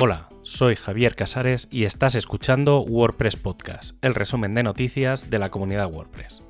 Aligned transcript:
Hola, 0.00 0.28
soy 0.42 0.76
Javier 0.76 1.16
Casares 1.16 1.66
y 1.72 1.82
estás 1.82 2.14
escuchando 2.14 2.82
WordPress 2.82 3.34
Podcast, 3.34 3.96
el 4.00 4.14
resumen 4.14 4.54
de 4.54 4.62
noticias 4.62 5.28
de 5.28 5.40
la 5.40 5.48
comunidad 5.48 5.90
WordPress. 5.90 6.44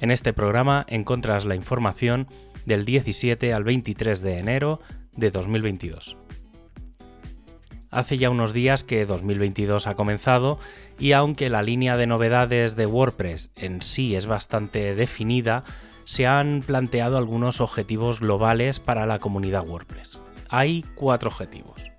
En 0.00 0.12
este 0.12 0.32
programa 0.32 0.86
encuentras 0.88 1.44
la 1.44 1.56
información 1.56 2.28
del 2.64 2.84
17 2.84 3.52
al 3.52 3.64
23 3.64 4.22
de 4.22 4.38
enero 4.38 4.80
de 5.16 5.32
2022. 5.32 6.16
Hace 7.90 8.16
ya 8.16 8.30
unos 8.30 8.52
días 8.52 8.84
que 8.84 9.06
2022 9.06 9.88
ha 9.88 9.96
comenzado 9.96 10.60
y 11.00 11.12
aunque 11.12 11.50
la 11.50 11.62
línea 11.62 11.96
de 11.96 12.06
novedades 12.06 12.76
de 12.76 12.86
WordPress 12.86 13.50
en 13.56 13.82
sí 13.82 14.14
es 14.14 14.26
bastante 14.26 14.94
definida, 14.94 15.64
se 16.04 16.28
han 16.28 16.62
planteado 16.64 17.18
algunos 17.18 17.60
objetivos 17.60 18.20
globales 18.20 18.78
para 18.78 19.04
la 19.04 19.18
comunidad 19.18 19.66
WordPress. 19.66 20.20
Hay 20.48 20.84
cuatro 20.94 21.28
objetivos. 21.28 21.91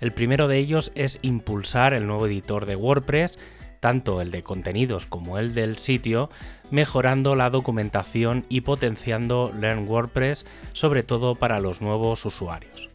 El 0.00 0.12
primero 0.12 0.46
de 0.48 0.58
ellos 0.58 0.92
es 0.94 1.18
impulsar 1.22 1.94
el 1.94 2.06
nuevo 2.06 2.26
editor 2.26 2.66
de 2.66 2.76
WordPress, 2.76 3.38
tanto 3.80 4.20
el 4.20 4.30
de 4.30 4.42
contenidos 4.42 5.06
como 5.06 5.38
el 5.38 5.54
del 5.54 5.78
sitio, 5.78 6.30
mejorando 6.70 7.34
la 7.34 7.50
documentación 7.50 8.44
y 8.48 8.62
potenciando 8.62 9.52
Learn 9.58 9.88
WordPress, 9.88 10.44
sobre 10.72 11.02
todo 11.02 11.34
para 11.34 11.60
los 11.60 11.80
nuevos 11.80 12.24
usuarios. 12.24 12.90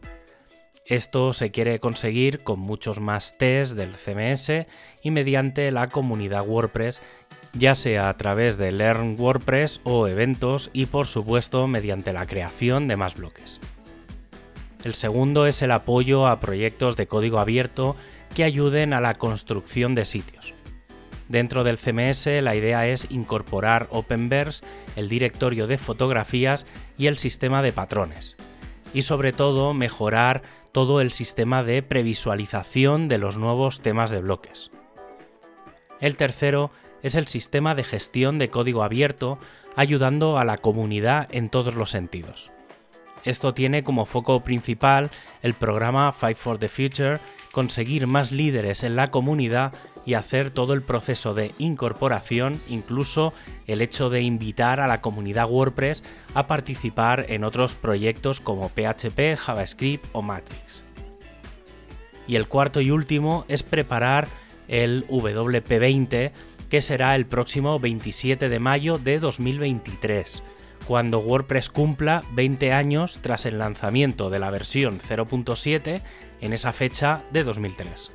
Esto 0.84 1.32
se 1.32 1.50
quiere 1.50 1.80
conseguir 1.80 2.42
con 2.42 2.60
muchos 2.60 3.00
más 3.00 3.38
tests 3.38 3.74
del 3.74 3.94
CMS 3.94 4.66
y 5.02 5.10
mediante 5.10 5.70
la 5.70 5.88
comunidad 5.88 6.46
WordPress, 6.46 7.00
ya 7.54 7.74
sea 7.74 8.08
a 8.08 8.16
través 8.16 8.58
de 8.58 8.72
Learn 8.72 9.16
WordPress 9.18 9.80
o 9.84 10.08
eventos 10.08 10.70
y 10.72 10.86
por 10.86 11.06
supuesto 11.06 11.66
mediante 11.66 12.12
la 12.12 12.26
creación 12.26 12.88
de 12.88 12.96
más 12.96 13.14
bloques. 13.14 13.60
El 14.84 14.94
segundo 14.94 15.46
es 15.46 15.62
el 15.62 15.70
apoyo 15.70 16.26
a 16.26 16.40
proyectos 16.40 16.96
de 16.96 17.06
código 17.06 17.38
abierto 17.38 17.96
que 18.34 18.44
ayuden 18.44 18.92
a 18.92 19.00
la 19.00 19.14
construcción 19.14 19.94
de 19.94 20.04
sitios. 20.04 20.54
Dentro 21.28 21.64
del 21.64 21.78
CMS 21.78 22.26
la 22.42 22.54
idea 22.56 22.86
es 22.88 23.06
incorporar 23.10 23.86
Openverse, 23.90 24.64
el 24.96 25.08
directorio 25.08 25.66
de 25.66 25.78
fotografías 25.78 26.66
y 26.98 27.06
el 27.06 27.18
sistema 27.18 27.62
de 27.62 27.72
patrones. 27.72 28.36
Y 28.92 29.02
sobre 29.02 29.32
todo 29.32 29.72
mejorar 29.72 30.42
todo 30.72 31.00
el 31.00 31.12
sistema 31.12 31.62
de 31.62 31.82
previsualización 31.82 33.08
de 33.08 33.18
los 33.18 33.36
nuevos 33.36 33.80
temas 33.80 34.10
de 34.10 34.20
bloques. 34.20 34.70
El 36.00 36.16
tercero 36.16 36.70
es 37.02 37.14
el 37.14 37.28
sistema 37.28 37.74
de 37.74 37.84
gestión 37.84 38.38
de 38.38 38.50
código 38.50 38.82
abierto, 38.82 39.38
ayudando 39.76 40.38
a 40.38 40.44
la 40.44 40.58
comunidad 40.58 41.28
en 41.30 41.48
todos 41.48 41.76
los 41.76 41.90
sentidos. 41.90 42.50
Esto 43.24 43.54
tiene 43.54 43.84
como 43.84 44.04
foco 44.04 44.40
principal 44.40 45.10
el 45.42 45.54
programa 45.54 46.12
Fight 46.12 46.36
for 46.36 46.58
the 46.58 46.68
Future, 46.68 47.20
conseguir 47.52 48.06
más 48.06 48.32
líderes 48.32 48.82
en 48.82 48.96
la 48.96 49.08
comunidad 49.08 49.72
y 50.04 50.14
hacer 50.14 50.50
todo 50.50 50.74
el 50.74 50.82
proceso 50.82 51.32
de 51.32 51.52
incorporación, 51.58 52.60
incluso 52.68 53.32
el 53.68 53.80
hecho 53.80 54.10
de 54.10 54.22
invitar 54.22 54.80
a 54.80 54.88
la 54.88 55.00
comunidad 55.00 55.48
WordPress 55.48 56.02
a 56.34 56.48
participar 56.48 57.26
en 57.28 57.44
otros 57.44 57.74
proyectos 57.74 58.40
como 58.40 58.68
PHP, 58.68 59.36
JavaScript 59.36 60.04
o 60.12 60.22
Matrix. 60.22 60.82
Y 62.26 62.34
el 62.34 62.48
cuarto 62.48 62.80
y 62.80 62.90
último 62.90 63.44
es 63.46 63.62
preparar 63.62 64.26
el 64.66 65.06
WP20, 65.08 66.32
que 66.68 66.80
será 66.80 67.14
el 67.14 67.26
próximo 67.26 67.78
27 67.78 68.48
de 68.48 68.58
mayo 68.58 68.98
de 68.98 69.20
2023 69.20 70.42
cuando 70.86 71.20
WordPress 71.20 71.70
cumpla 71.70 72.22
20 72.32 72.72
años 72.72 73.18
tras 73.22 73.46
el 73.46 73.58
lanzamiento 73.58 74.30
de 74.30 74.38
la 74.38 74.50
versión 74.50 74.98
0.7 74.98 76.02
en 76.40 76.52
esa 76.52 76.72
fecha 76.72 77.22
de 77.30 77.44
2003. 77.44 78.10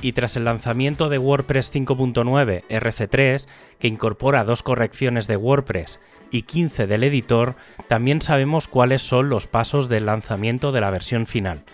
Y 0.00 0.12
tras 0.12 0.36
el 0.36 0.44
lanzamiento 0.44 1.08
de 1.08 1.18
WordPress 1.18 1.74
5.9 1.74 2.62
RC3, 2.68 3.48
que 3.78 3.88
incorpora 3.88 4.44
dos 4.44 4.62
correcciones 4.62 5.26
de 5.26 5.36
WordPress 5.36 6.00
y 6.30 6.42
15 6.42 6.86
del 6.86 7.02
editor, 7.02 7.56
también 7.88 8.22
sabemos 8.22 8.68
cuáles 8.68 9.02
son 9.02 9.28
los 9.28 9.48
pasos 9.48 9.88
del 9.88 10.06
lanzamiento 10.06 10.70
de 10.70 10.80
la 10.80 10.90
versión 10.90 11.26
final. 11.26 11.64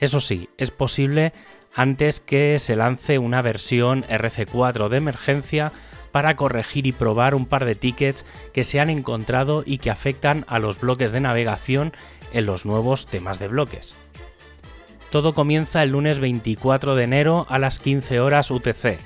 Eso 0.00 0.20
sí, 0.20 0.48
es 0.56 0.70
posible 0.70 1.32
antes 1.74 2.20
que 2.20 2.58
se 2.58 2.76
lance 2.76 3.18
una 3.18 3.42
versión 3.42 4.04
RC4 4.04 4.88
de 4.88 4.96
emergencia 4.96 5.72
para 6.14 6.34
corregir 6.34 6.86
y 6.86 6.92
probar 6.92 7.34
un 7.34 7.44
par 7.44 7.64
de 7.64 7.74
tickets 7.74 8.24
que 8.52 8.62
se 8.62 8.78
han 8.78 8.88
encontrado 8.88 9.64
y 9.66 9.78
que 9.78 9.90
afectan 9.90 10.44
a 10.46 10.60
los 10.60 10.78
bloques 10.78 11.10
de 11.10 11.18
navegación 11.18 11.92
en 12.32 12.46
los 12.46 12.64
nuevos 12.64 13.08
temas 13.08 13.40
de 13.40 13.48
bloques. 13.48 13.96
Todo 15.10 15.34
comienza 15.34 15.82
el 15.82 15.90
lunes 15.90 16.20
24 16.20 16.94
de 16.94 17.02
enero 17.02 17.46
a 17.48 17.58
las 17.58 17.80
15 17.80 18.20
horas 18.20 18.52
UTC 18.52 19.00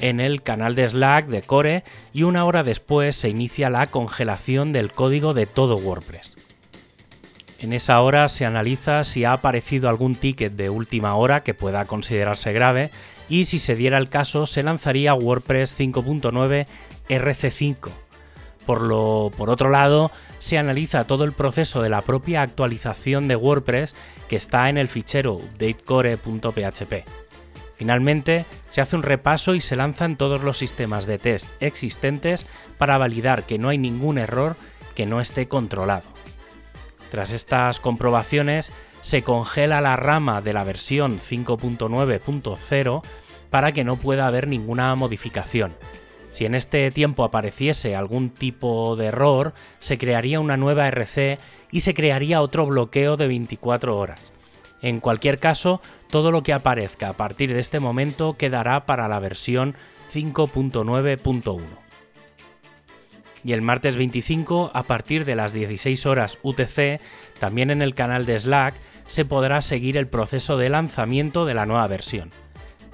en 0.00 0.20
el 0.20 0.42
canal 0.42 0.74
de 0.74 0.88
Slack 0.88 1.26
de 1.26 1.42
Core 1.42 1.84
y 2.14 2.22
una 2.22 2.46
hora 2.46 2.62
después 2.62 3.14
se 3.14 3.28
inicia 3.28 3.68
la 3.68 3.84
congelación 3.84 4.72
del 4.72 4.90
código 4.90 5.34
de 5.34 5.44
todo 5.44 5.76
WordPress. 5.76 6.34
En 7.58 7.74
esa 7.74 8.00
hora 8.00 8.28
se 8.28 8.46
analiza 8.46 9.04
si 9.04 9.24
ha 9.24 9.34
aparecido 9.34 9.90
algún 9.90 10.16
ticket 10.16 10.54
de 10.54 10.70
última 10.70 11.14
hora 11.14 11.42
que 11.42 11.52
pueda 11.52 11.84
considerarse 11.84 12.54
grave 12.54 12.90
y 13.28 13.44
si 13.44 13.58
se 13.58 13.76
diera 13.76 13.98
el 13.98 14.08
caso 14.08 14.46
se 14.46 14.62
lanzaría 14.62 15.14
WordPress 15.14 15.78
5.9 15.78 16.66
RC5. 17.08 17.90
Por, 18.66 18.82
lo, 18.82 19.30
por 19.36 19.50
otro 19.50 19.70
lado, 19.70 20.10
se 20.38 20.56
analiza 20.56 21.04
todo 21.04 21.24
el 21.24 21.32
proceso 21.32 21.82
de 21.82 21.90
la 21.90 22.00
propia 22.00 22.42
actualización 22.42 23.28
de 23.28 23.36
WordPress 23.36 23.94
que 24.28 24.36
está 24.36 24.68
en 24.68 24.78
el 24.78 24.88
fichero 24.88 25.34
updatecore.php. 25.34 27.04
Finalmente, 27.76 28.46
se 28.70 28.80
hace 28.80 28.96
un 28.96 29.02
repaso 29.02 29.54
y 29.54 29.60
se 29.60 29.76
lanzan 29.76 30.16
todos 30.16 30.42
los 30.42 30.58
sistemas 30.58 31.06
de 31.06 31.18
test 31.18 31.50
existentes 31.60 32.46
para 32.78 32.98
validar 32.98 33.44
que 33.44 33.58
no 33.58 33.68
hay 33.68 33.78
ningún 33.78 34.16
error 34.16 34.56
que 34.94 35.06
no 35.06 35.20
esté 35.20 35.48
controlado. 35.48 36.06
Tras 37.10 37.32
estas 37.32 37.80
comprobaciones, 37.80 38.72
se 39.04 39.22
congela 39.22 39.82
la 39.82 39.96
rama 39.96 40.40
de 40.40 40.54
la 40.54 40.64
versión 40.64 41.18
5.9.0 41.18 43.02
para 43.50 43.72
que 43.72 43.84
no 43.84 43.98
pueda 43.98 44.26
haber 44.26 44.48
ninguna 44.48 44.96
modificación. 44.96 45.76
Si 46.30 46.46
en 46.46 46.54
este 46.54 46.90
tiempo 46.90 47.22
apareciese 47.22 47.94
algún 47.94 48.30
tipo 48.30 48.96
de 48.96 49.08
error, 49.08 49.52
se 49.78 49.98
crearía 49.98 50.40
una 50.40 50.56
nueva 50.56 50.88
RC 50.88 51.38
y 51.70 51.80
se 51.80 51.92
crearía 51.92 52.40
otro 52.40 52.64
bloqueo 52.64 53.16
de 53.16 53.26
24 53.26 53.94
horas. 53.94 54.32
En 54.80 55.00
cualquier 55.00 55.38
caso, 55.38 55.82
todo 56.08 56.30
lo 56.30 56.42
que 56.42 56.54
aparezca 56.54 57.10
a 57.10 57.16
partir 57.16 57.52
de 57.52 57.60
este 57.60 57.80
momento 57.80 58.38
quedará 58.38 58.86
para 58.86 59.06
la 59.06 59.18
versión 59.18 59.76
5.9.1 60.10 61.83
y 63.44 63.52
el 63.52 63.62
martes 63.62 63.96
25 63.96 64.70
a 64.74 64.82
partir 64.84 65.24
de 65.24 65.36
las 65.36 65.52
16 65.52 66.06
horas 66.06 66.38
UTC, 66.42 67.00
también 67.38 67.70
en 67.70 67.82
el 67.82 67.94
canal 67.94 68.26
de 68.26 68.38
Slack, 68.40 68.74
se 69.06 69.24
podrá 69.24 69.60
seguir 69.60 69.96
el 69.96 70.08
proceso 70.08 70.56
de 70.56 70.70
lanzamiento 70.70 71.44
de 71.44 71.54
la 71.54 71.66
nueva 71.66 71.86
versión. 71.86 72.30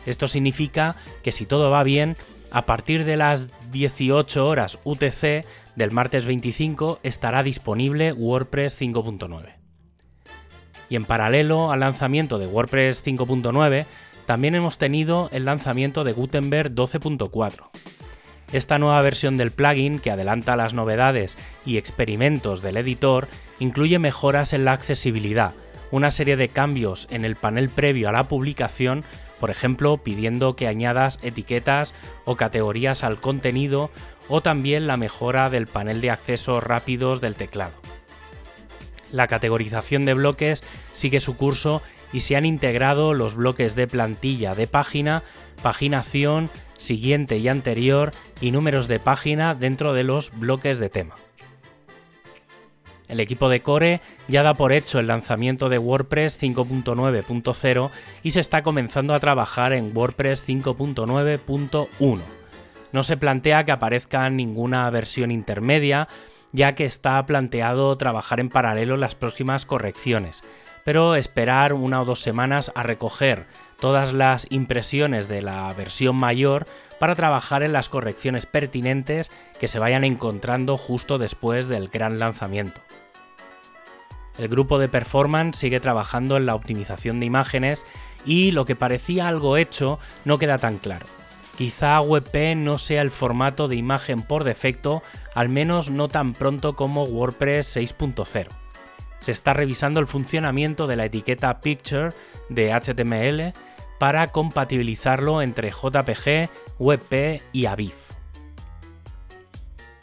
Esto 0.07 0.29
significa 0.29 0.97
que 1.23 1.33
si 1.33 1.47
todo 1.47 1.71
va 1.71 1.85
bien, 1.85 2.17
a 2.51 2.67
partir 2.67 3.05
de 3.05 3.17
las 3.17 3.51
18 3.71 4.47
horas 4.47 4.79
UTC 4.83 5.47
del 5.77 5.93
martes 5.93 6.27
25 6.27 6.99
estará 7.03 7.43
disponible 7.43 8.13
WordPress 8.13 8.81
5.9. 8.81 9.55
Y 10.89 10.97
en 10.97 11.05
paralelo 11.05 11.71
al 11.71 11.81
lanzamiento 11.81 12.39
de 12.39 12.49
WordPress 12.49 13.05
5.9, 13.07 13.87
también 14.27 14.57
hemos 14.57 14.79
tenido 14.79 15.29
el 15.33 15.45
lanzamiento 15.45 16.03
de 16.03 16.13
Gutenberg 16.13 16.73
12.4. 16.75 17.71
Esta 18.53 18.79
nueva 18.79 19.01
versión 19.03 19.37
del 19.37 19.53
plugin, 19.53 20.01
que 20.01 20.11
adelanta 20.11 20.57
las 20.57 20.75
novedades 20.75 21.39
y 21.65 21.77
experimentos 21.77 22.63
del 22.63 22.77
editor, 22.77 23.29
incluye 23.61 23.99
mejoras 23.99 24.53
en 24.53 24.65
la 24.65 24.73
accesibilidad, 24.73 25.53
una 25.93 26.11
serie 26.11 26.37
de 26.37 26.49
cambios 26.49 27.07
en 27.11 27.25
el 27.25 27.37
panel 27.37 27.69
previo 27.69 28.09
a 28.09 28.13
la 28.13 28.27
publicación, 28.27 29.05
por 29.39 29.51
ejemplo, 29.51 29.99
pidiendo 29.99 30.57
que 30.57 30.67
añadas 30.67 31.19
etiquetas 31.23 31.95
o 32.25 32.37
categorías 32.37 33.05
al 33.05 33.21
contenido, 33.21 33.91
o 34.29 34.41
también 34.43 34.87
la 34.87 34.97
mejora 34.97 35.49
del 35.49 35.67
panel 35.67 36.01
de 36.01 36.11
acceso 36.11 36.61
rápidos 36.61 37.21
del 37.21 37.37
teclado. 37.37 37.75
La 39.13 39.27
categorización 39.27 40.05
de 40.05 40.15
bloques 40.15 40.63
sigue 40.93 41.21
su 41.21 41.37
curso 41.37 41.83
y 42.13 42.21
se 42.21 42.37
han 42.37 42.45
integrado 42.45 43.15
los 43.15 43.35
bloques 43.35 43.75
de 43.75 43.87
plantilla 43.87 44.55
de 44.55 44.67
página, 44.67 45.23
paginación, 45.63 46.51
siguiente 46.77 47.39
y 47.39 47.49
anterior 47.49 48.13
y 48.41 48.51
números 48.51 48.89
de 48.89 49.01
página 49.01 49.55
dentro 49.55 49.93
de 49.93 50.05
los 50.05 50.39
bloques 50.39 50.79
de 50.79 50.89
tema. 50.89 51.17
El 53.11 53.19
equipo 53.19 53.49
de 53.49 53.61
Core 53.61 54.01
ya 54.29 54.45
da 54.45 54.55
por 54.55 54.73
hecho 54.73 55.01
el 55.01 55.09
lanzamiento 55.09 55.69
de 55.69 55.79
WordPress 55.79 56.41
5.9.0 56.41 57.91
y 58.23 58.31
se 58.31 58.41
está 58.41 58.63
comenzando 58.63 59.15
a 59.15 59.21
trabajar 59.21 59.73
en 59.73 59.95
WordPress 59.97 60.49
5.9.1. 60.49 62.21
No 62.93 63.03
se 63.03 63.17
plantea 63.17 63.65
que 63.65 63.73
aparezca 63.73 64.31
ninguna 64.31 64.89
versión 64.91 65.33
intermedia, 65.33 66.07
ya 66.53 66.77
que 66.77 66.85
está 66.85 67.25
planteado 67.27 67.97
trabajar 67.97 68.39
en 68.39 68.49
paralelo 68.49 68.97
las 68.97 69.17
próximas 69.17 69.67
correcciones, 69.67 70.45
pero 70.85 71.15
esperar 71.15 71.73
una 71.73 72.03
o 72.03 72.05
dos 72.05 72.21
semanas 72.21 72.73
a 72.75 72.83
recoger 72.83 73.47
todas 73.81 74.13
las 74.13 74.47
impresiones 74.51 75.29
de 75.29 75.43
la 75.43 75.73
versión 75.73 76.17
mayor 76.17 76.67
para 76.99 77.15
trabajar 77.15 77.63
en 77.63 77.73
las 77.73 77.89
correcciones 77.89 78.47
pertinentes 78.47 79.33
que 79.59 79.69
se 79.69 79.79
vayan 79.79 80.05
encontrando 80.05 80.77
justo 80.77 81.19
después 81.19 81.67
del 81.69 81.89
gran 81.89 82.19
lanzamiento. 82.19 82.83
El 84.39 84.49
grupo 84.49 84.79
de 84.79 84.89
performance 84.89 85.59
sigue 85.59 85.81
trabajando 85.81 86.37
en 86.37 86.47
la 86.47 86.55
optimización 86.55 87.21
de 87.21 87.27
imágenes 87.27 87.85
y 88.25 88.53
lo 88.53 88.65
que 88.65 88.77
parecía 88.77 89.29
algo 89.29 89.57
hecho 89.57 89.99
no 90.25 90.39
queda 90.39 90.59
tan 90.59 90.79
claro. 90.79 91.07
Quizá 91.59 92.01
WebP 92.01 92.57
no 92.57 92.79
sea 92.79 93.03
el 93.03 93.11
formato 93.11 93.69
de 93.69 93.77
imagen 93.77 94.23
por 94.23 94.45
defecto, 94.45 95.03
al 95.35 95.51
menos 95.51 95.91
no 95.91 96.09
tan 96.09 96.33
pronto 96.33 96.75
como 96.75 97.05
WordPress 97.05 97.77
6.0. 97.77 98.60
Se 99.21 99.33
está 99.33 99.53
revisando 99.53 100.01
el 100.01 100.07
funcionamiento 100.07 100.87
de 100.87 100.97
la 100.97 101.05
etiqueta 101.05 101.61
Picture 101.61 102.11
de 102.49 102.73
HTML 102.73 103.53
para 103.99 104.29
compatibilizarlo 104.29 105.43
entre 105.43 105.71
JPG, 105.71 106.51
WebP 106.79 107.43
y 107.53 107.67
Aviv. 107.67 107.95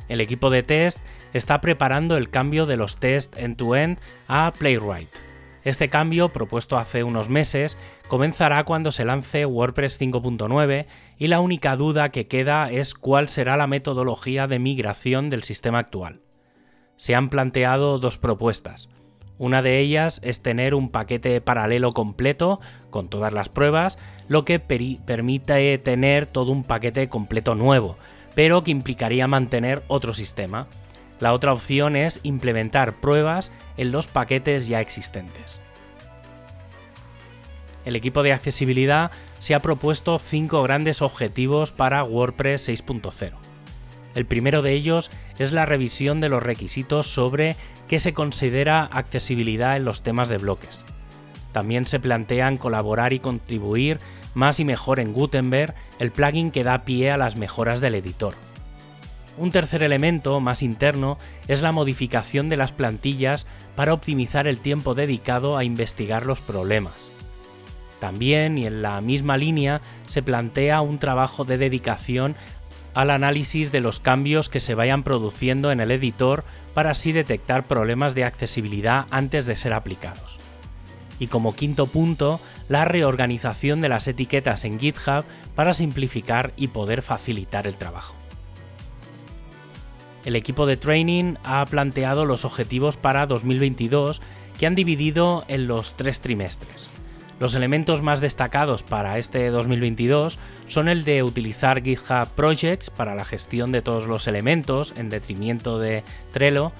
El 0.08 0.22
equipo 0.22 0.50
de 0.50 0.64
test 0.64 1.00
está 1.34 1.60
preparando 1.62 2.16
el 2.16 2.30
cambio 2.30 2.66
de 2.66 2.78
los 2.78 2.98
test 2.98 3.38
end-to-end 3.38 4.00
a 4.28 4.54
Playwright. 4.58 5.10
Este 5.64 5.90
cambio, 5.90 6.30
propuesto 6.30 6.78
hace 6.78 7.04
unos 7.04 7.28
meses, 7.28 7.78
comenzará 8.08 8.64
cuando 8.64 8.92
se 8.92 9.04
lance 9.04 9.46
WordPress 9.46 10.00
5.9 10.00 10.86
y 11.18 11.28
la 11.28 11.42
única 11.42 11.75
duda 11.75 12.10
que 12.10 12.28
queda 12.28 12.72
es 12.72 12.94
cuál 12.94 13.28
será 13.28 13.58
la 13.58 13.68
metodología 13.68 14.48
de 14.48 14.60
migración 14.60 15.30
del 15.30 15.44
sistema 15.44 15.80
actual. 15.80 16.22
Se 16.96 17.16
han 17.16 17.30
planteado 17.30 18.00
dos 18.00 18.18
propuestas. 18.18 18.88
Una 19.39 19.62
de 19.62 19.80
ellas 19.80 20.19
es 20.24 20.42
tener 20.42 20.74
un 20.74 20.89
paquete 20.89 21.42
paralelo 21.42 21.92
completo 21.92 22.60
con 22.89 23.07
todas 23.07 23.34
las 23.34 23.50
pruebas, 23.50 24.00
lo 24.28 24.45
que 24.45 24.60
permite 24.60 25.78
tener 25.78 26.25
todo 26.25 26.51
un 26.51 26.63
paquete 26.63 27.07
completo 27.07 27.54
nuevo, 27.54 27.98
pero 28.34 28.63
que 28.63 28.72
implicaría 28.72 29.28
mantener 29.28 29.84
otro 29.88 30.16
sistema. 30.16 30.68
La 31.19 31.34
otra 31.34 31.54
opción 31.54 31.95
es 31.95 32.19
implementar 32.24 33.00
pruebas 33.00 33.51
en 33.78 33.92
los 33.92 34.07
paquetes 34.07 34.68
ya 34.68 34.81
existentes. 34.81 35.60
El 37.86 37.95
equipo 37.95 38.24
de 38.24 38.33
accesibilidad 38.33 39.12
se 39.40 39.56
ha 39.56 39.60
propuesto 39.60 40.19
cinco 40.19 40.62
grandes 40.63 41.01
objetivos 41.01 41.72
para 41.72 42.04
WordPress 42.04 42.69
6.0. 42.69 43.47
El 44.18 44.25
primero 44.25 44.64
de 44.64 44.74
ellos 44.74 45.12
es 45.38 45.52
la 45.52 45.68
revisión 45.68 46.22
de 46.22 46.30
los 46.30 46.42
requisitos 46.42 47.06
sobre 47.06 47.56
qué 47.88 48.00
se 48.00 48.16
considera 48.16 48.84
accesibilidad 48.86 49.78
en 49.78 49.86
los 49.86 50.02
temas 50.02 50.28
de 50.28 50.40
bloques. 50.40 50.84
También 51.52 51.86
se 51.86 52.00
plantean 52.00 52.58
colaborar 52.58 53.14
y 53.14 53.19
contribuir 53.19 54.00
más 54.34 54.60
y 54.60 54.66
mejor 54.66 55.00
en 55.00 55.14
Gutenberg, 55.14 55.75
el 56.00 56.12
plugin 56.12 56.50
que 56.50 56.64
da 56.64 56.84
pie 56.84 57.12
a 57.12 57.18
las 57.18 57.36
mejoras 57.36 57.80
del 57.80 57.94
editor. 57.94 58.34
Un 59.38 59.52
tercer 59.52 59.84
elemento, 59.84 60.40
más 60.40 60.64
interno, 60.64 61.19
es 61.48 61.62
la 61.62 61.72
modificación 61.72 62.50
de 62.50 62.58
las 62.58 62.72
plantillas 62.72 63.46
para 63.75 63.94
optimizar 63.94 64.48
el 64.48 64.58
tiempo 64.58 64.96
dedicado 64.96 65.58
a 65.58 65.64
investigar 65.64 66.25
los 66.25 66.42
problemas. 66.42 67.12
También, 68.00 68.58
y 68.58 68.66
en 68.66 68.81
la 68.81 69.02
misma 69.02 69.38
línea, 69.38 69.81
se 70.06 70.22
plantea 70.22 70.81
un 70.81 71.00
trabajo 71.00 71.46
de 71.46 71.58
dedicación 71.58 72.36
al 72.98 73.12
análisis 73.12 73.72
de 73.72 73.82
los 73.82 74.00
cambios 74.00 74.50
que 74.50 74.60
se 74.60 74.76
vayan 74.76 75.04
produciendo 75.04 75.72
en 75.72 75.80
el 75.80 75.92
editor 75.92 76.44
para 76.74 76.92
así 76.92 77.12
detectar 77.12 77.68
problemas 77.68 78.16
de 78.16 78.26
accesibilidad 78.26 79.06
antes 79.10 79.46
de 79.46 79.56
ser 79.56 79.74
aplicados. 79.74 80.38
Y 81.20 81.28
como 81.28 81.56
quinto 81.56 81.88
punto, 81.88 82.40
la 82.70 82.86
reorganización 82.86 83.82
de 83.82 83.90
las 83.90 84.08
etiquetas 84.08 84.66
en 84.66 84.80
GitHub 84.80 85.26
para 85.56 85.74
simplificar 85.74 86.54
y 86.58 86.70
poder 86.70 87.02
facilitar 87.02 87.68
el 87.68 87.76
trabajo 87.76 88.18
el 90.28 90.36
equipo 90.36 90.66
de 90.66 90.76
training 90.76 91.36
ha 91.46 91.66
planteado 91.66 92.26
los 92.26 92.44
objetivos 92.44 92.98
para 92.98 93.26
2022 93.28 94.22
que 94.60 94.68
han 94.68 94.76
dividido 94.76 95.46
en 95.48 95.68
los 95.68 95.96
tres 95.96 96.20
trimestres. 96.20 96.90
Los 97.39 97.54
elementos 97.54 98.01
más 98.01 98.19
destacados 98.19 98.81
para 98.81 99.19
este 99.19 99.50
2022 99.50 100.39
son 100.68 100.89
el 100.89 101.04
de 101.04 101.22
utilizar 101.22 101.84
GitHub 101.84 102.30
Projects 102.36 102.89
para 102.89 103.13
la 103.13 103.25
gestión 103.25 103.72
de 103.72 103.84
todos 103.84 104.07
los 104.07 104.28
elementos 104.28 104.94
en 104.98 105.10
detrimento 105.10 105.78
de 105.78 106.04
Trello, 106.31 106.72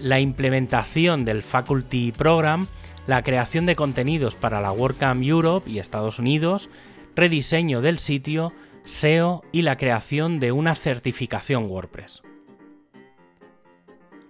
la 0.00 0.18
implementación 0.18 1.26
del 1.26 1.42
Faculty 1.42 2.12
Program, 2.12 2.66
la 3.06 3.22
creación 3.22 3.66
de 3.66 3.76
contenidos 3.76 4.34
para 4.34 4.62
la 4.62 4.72
WordCamp 4.72 5.22
Europe 5.22 5.68
y 5.68 5.78
Estados 5.78 6.18
Unidos, 6.18 6.70
rediseño 7.14 7.82
del 7.82 7.98
sitio, 7.98 8.54
SEO 8.84 9.42
y 9.52 9.60
la 9.60 9.76
creación 9.76 10.40
de 10.40 10.52
una 10.52 10.74
certificación 10.74 11.64
WordPress. 11.64 12.22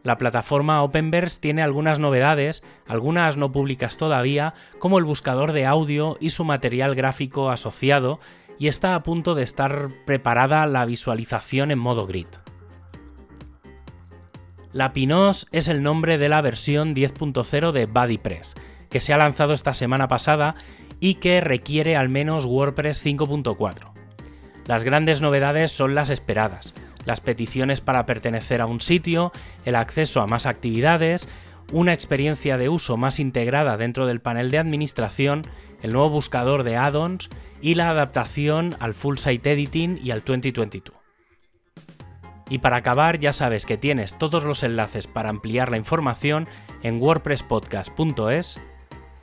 La 0.02 0.16
plataforma 0.16 0.82
Openverse 0.82 1.40
tiene 1.40 1.62
algunas 1.62 1.98
novedades, 1.98 2.62
algunas 2.86 3.36
no 3.36 3.52
públicas 3.52 3.96
todavía, 3.96 4.54
como 4.78 4.98
el 4.98 5.04
buscador 5.04 5.52
de 5.52 5.66
audio 5.66 6.16
y 6.20 6.30
su 6.30 6.44
material 6.44 6.94
gráfico 6.94 7.50
asociado, 7.50 8.20
y 8.58 8.68
está 8.68 8.94
a 8.94 9.02
punto 9.02 9.34
de 9.34 9.42
estar 9.42 9.90
preparada 10.04 10.66
la 10.66 10.84
visualización 10.84 11.70
en 11.70 11.78
modo 11.78 12.06
grid. 12.06 12.26
La 14.72 14.92
Pinos 14.92 15.48
es 15.50 15.68
el 15.68 15.82
nombre 15.82 16.18
de 16.18 16.28
la 16.28 16.42
versión 16.42 16.94
10.0 16.94 17.72
de 17.72 17.86
BuddyPress, 17.86 18.54
que 18.90 19.00
se 19.00 19.12
ha 19.12 19.16
lanzado 19.16 19.54
esta 19.54 19.74
semana 19.74 20.08
pasada 20.08 20.54
y 21.00 21.14
que 21.14 21.40
requiere 21.40 21.96
al 21.96 22.08
menos 22.08 22.44
WordPress 22.46 23.04
5.4. 23.04 23.92
Las 24.66 24.84
grandes 24.84 25.20
novedades 25.20 25.72
son 25.72 25.94
las 25.94 26.10
esperadas, 26.10 26.74
las 27.04 27.20
peticiones 27.20 27.80
para 27.80 28.06
pertenecer 28.06 28.60
a 28.60 28.66
un 28.66 28.80
sitio, 28.80 29.32
el 29.64 29.76
acceso 29.76 30.20
a 30.20 30.26
más 30.26 30.46
actividades, 30.46 31.28
una 31.72 31.92
experiencia 31.92 32.56
de 32.56 32.68
uso 32.68 32.96
más 32.96 33.20
integrada 33.20 33.76
dentro 33.76 34.06
del 34.06 34.20
panel 34.20 34.50
de 34.50 34.58
administración, 34.58 35.42
el 35.82 35.92
nuevo 35.92 36.10
buscador 36.10 36.62
de 36.62 36.76
add-ons 36.76 37.28
y 37.60 37.74
la 37.74 37.90
adaptación 37.90 38.76
al 38.80 38.94
Full 38.94 39.18
Site 39.18 39.52
Editing 39.52 40.00
y 40.02 40.10
al 40.10 40.22
2022. 40.24 40.96
Y 42.50 42.58
para 42.58 42.76
acabar, 42.76 43.18
ya 43.18 43.32
sabes 43.32 43.66
que 43.66 43.76
tienes 43.76 44.17
todos 44.17 44.44
los 44.44 44.62
enlaces 44.62 45.06
para 45.06 45.28
ampliar 45.28 45.70
la 45.70 45.76
información 45.76 46.48
en 46.82 47.00
wordpresspodcast.es. 47.00 48.58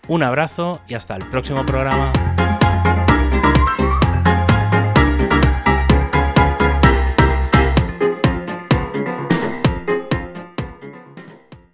Un 0.07 0.23
abrazo 0.23 0.81
y 0.87 0.93
hasta 0.93 1.15
el 1.15 1.25
próximo 1.25 1.65
programa. 1.65 2.11